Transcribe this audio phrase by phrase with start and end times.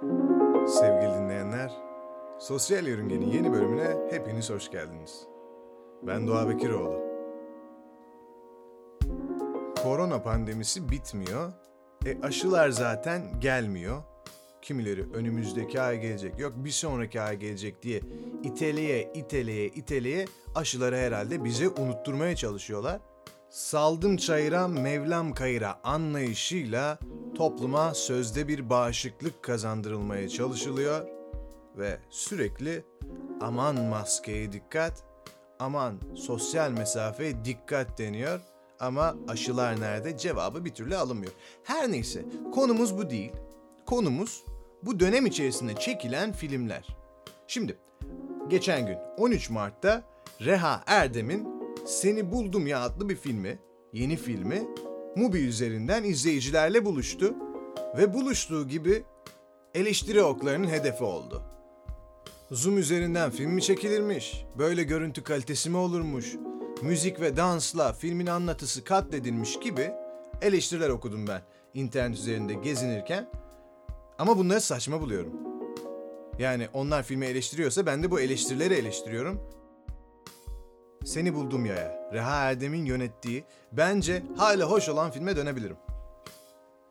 [0.00, 1.72] Sevgili dinleyenler,
[2.38, 5.26] Sosyal Yörünge'nin yeni bölümüne hepiniz hoş geldiniz.
[6.02, 7.00] Ben Doğa Bekiroğlu.
[9.82, 11.52] Korona pandemisi bitmiyor.
[12.06, 14.02] E aşılar zaten gelmiyor.
[14.62, 18.00] Kimileri önümüzdeki ay gelecek, yok bir sonraki ay gelecek diye
[18.42, 23.00] iteleye, iteleye, iteleye aşıları herhalde bize unutturmaya çalışıyorlar.
[23.50, 26.98] Saldım çayıra, Mevlam kayıra anlayışıyla
[27.40, 31.06] topluma sözde bir bağışıklık kazandırılmaya çalışılıyor
[31.78, 32.84] ve sürekli
[33.40, 35.04] aman maskeye dikkat,
[35.58, 38.40] aman sosyal mesafeye dikkat deniyor
[38.80, 41.32] ama aşılar nerede cevabı bir türlü alınmıyor.
[41.64, 43.32] Her neyse konumuz bu değil.
[43.86, 44.44] Konumuz
[44.82, 46.96] bu dönem içerisinde çekilen filmler.
[47.46, 47.78] Şimdi
[48.48, 50.02] geçen gün 13 Mart'ta
[50.40, 51.48] Reha Erdem'in
[51.86, 53.58] Seni Buldum Ya adlı bir filmi,
[53.92, 54.66] yeni filmi
[55.16, 57.34] Mubi üzerinden izleyicilerle buluştu
[57.96, 59.04] ve buluştuğu gibi
[59.74, 61.42] eleştiri oklarının hedefi oldu.
[62.50, 64.44] Zoom üzerinden film mi çekilirmiş?
[64.58, 66.36] Böyle görüntü kalitesi mi olurmuş?
[66.82, 69.92] Müzik ve dansla filmin anlatısı katledilmiş gibi
[70.42, 71.42] eleştiriler okudum ben
[71.74, 73.30] internet üzerinde gezinirken.
[74.18, 75.32] Ama bunları saçma buluyorum.
[76.38, 79.59] Yani onlar filmi eleştiriyorsa ben de bu eleştirileri eleştiriyorum.
[81.04, 82.10] Seni buldum yaya.
[82.12, 85.76] Reha Erdem'in yönettiği bence hala hoş olan filme dönebilirim.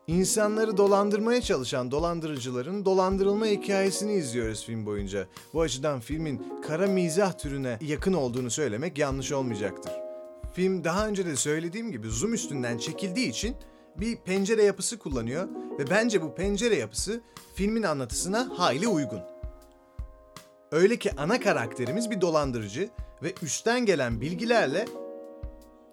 [0.06, 5.26] İnsanları dolandırmaya çalışan dolandırıcıların dolandırılma hikayesini izliyoruz film boyunca.
[5.54, 9.92] Bu açıdan filmin kara mizah türüne yakın olduğunu söylemek yanlış olmayacaktır.
[10.54, 13.56] Film daha önce de söylediğim gibi zoom üstünden çekildiği için
[13.96, 17.20] bir pencere yapısı kullanıyor ve bence bu pencere yapısı
[17.54, 19.29] filmin anlatısına hayli uygun.
[20.72, 22.88] Öyle ki ana karakterimiz bir dolandırıcı
[23.22, 24.84] ve üstten gelen bilgilerle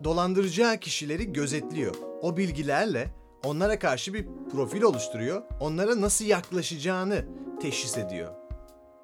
[0.03, 1.95] dolandıracağı kişileri gözetliyor.
[2.21, 3.13] O bilgilerle
[3.45, 5.41] onlara karşı bir profil oluşturuyor.
[5.59, 7.25] Onlara nasıl yaklaşacağını
[7.61, 8.31] teşhis ediyor.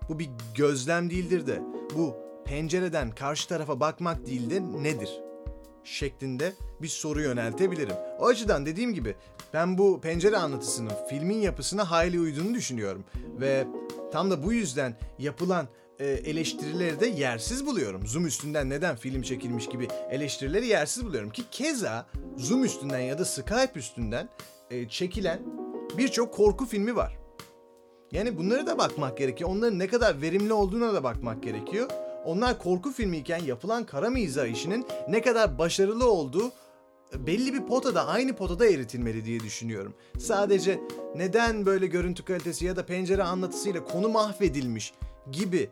[0.10, 1.62] Bu bir gözlem değildir de
[1.96, 5.10] bu pencereden karşı tarafa bakmak değil de nedir?
[5.84, 7.96] şeklinde bir soru yöneltebilirim.
[8.20, 9.16] O açıdan dediğim gibi
[9.54, 13.04] ben bu pencere anlatısının filmin yapısına hayli uyduğunu düşünüyorum.
[13.40, 13.68] Ve
[14.14, 15.68] tam da bu yüzden yapılan
[16.00, 18.08] e, eleştirileri de yersiz buluyorum.
[18.08, 21.30] Zoom üstünden neden film çekilmiş gibi eleştirileri yersiz buluyorum.
[21.30, 22.06] Ki keza
[22.38, 24.30] Zoom üstünden ya da Skype üstünden
[24.72, 25.40] e, çekilen
[25.98, 27.18] birçok korku filmi var.
[28.12, 29.50] Yani bunlara da bakmak gerekiyor.
[29.50, 31.90] Onların ne kadar verimli olduğuna da bakmak gerekiyor.
[32.26, 36.52] Onlar korku filmiyken yapılan kara mizah işinin ne kadar başarılı olduğu
[37.20, 39.94] belli bir potada, aynı potada eritilmeli diye düşünüyorum.
[40.20, 40.80] Sadece
[41.16, 44.94] neden böyle görüntü kalitesi ya da pencere anlatısıyla konu mahvedilmiş
[45.32, 45.70] gibi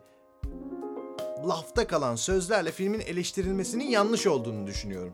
[1.48, 5.12] lafta kalan sözlerle filmin eleştirilmesinin yanlış olduğunu düşünüyorum.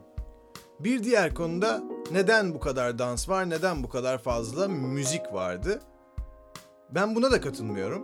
[0.79, 5.81] Bir diğer konuda neden bu kadar dans var, neden bu kadar fazla müzik vardı?
[6.91, 8.03] Ben buna da katılmıyorum.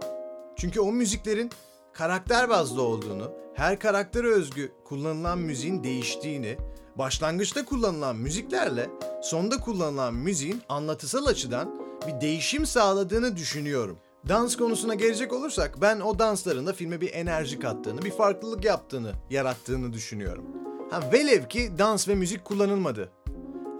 [0.56, 1.50] Çünkü o müziklerin
[1.94, 6.57] karakter bazlı olduğunu, her karaktere özgü kullanılan müziğin değiştiğini,
[6.97, 8.89] başlangıçta kullanılan müziklerle
[9.23, 13.97] sonda kullanılan müziğin anlatısal açıdan bir değişim sağladığını düşünüyorum.
[14.29, 19.94] Dans konusuna gelecek olursak ben o danslarında filme bir enerji kattığını, bir farklılık yaptığını, yarattığını
[19.94, 20.45] düşünüyorum.
[20.91, 23.09] Ha velev ki dans ve müzik kullanılmadı.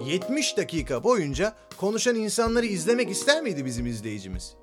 [0.05, 4.55] 70 dakika boyunca konuşan insanları izlemek ister miydi bizim izleyicimiz?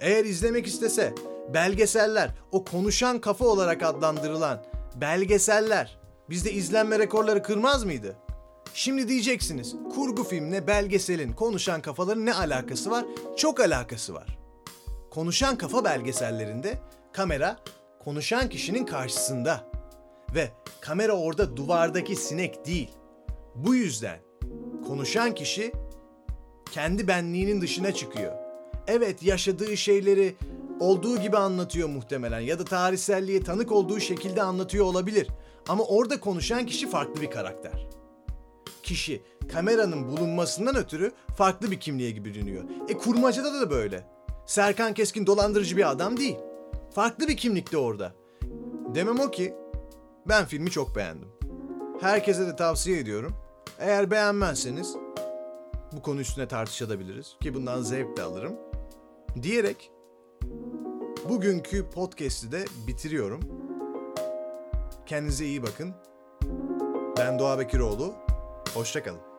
[0.00, 1.14] Eğer izlemek istese
[1.54, 4.64] belgeseller, o konuşan kafa olarak adlandırılan
[5.00, 5.99] belgeseller
[6.30, 8.16] bizde izlenme rekorları kırmaz mıydı?
[8.74, 13.04] Şimdi diyeceksiniz kurgu filmle belgeselin konuşan kafaların ne alakası var?
[13.36, 14.38] Çok alakası var.
[15.10, 16.78] Konuşan kafa belgesellerinde
[17.12, 17.56] kamera
[18.04, 19.64] konuşan kişinin karşısında
[20.34, 22.90] ve kamera orada duvardaki sinek değil.
[23.54, 24.18] Bu yüzden
[24.86, 25.72] konuşan kişi
[26.70, 28.32] kendi benliğinin dışına çıkıyor.
[28.86, 30.34] Evet yaşadığı şeyleri
[30.80, 35.28] olduğu gibi anlatıyor muhtemelen ya da tarihselliğe tanık olduğu şekilde anlatıyor olabilir.
[35.70, 37.86] Ama orada konuşan kişi farklı bir karakter.
[38.82, 39.22] Kişi
[39.52, 42.64] kameranın bulunmasından ötürü farklı bir kimliğe gibi bürünüyor.
[42.88, 44.06] E kurmacada da böyle.
[44.46, 46.36] Serkan Keskin dolandırıcı bir adam değil.
[46.94, 48.12] Farklı bir kimlikte orada.
[48.94, 49.54] Demem o ki
[50.28, 51.28] ben filmi çok beğendim.
[52.00, 53.34] Herkese de tavsiye ediyorum.
[53.78, 54.96] Eğer beğenmezseniz
[55.92, 58.56] bu konu üstüne tartışabiliriz ki bundan zevk de alırım.
[59.42, 59.90] Diyerek
[61.28, 63.59] bugünkü podcast'i de bitiriyorum.
[65.10, 65.94] Kendinize iyi bakın.
[67.18, 68.14] Ben Doğa Bekiroğlu.
[68.74, 69.29] Hoşçakalın.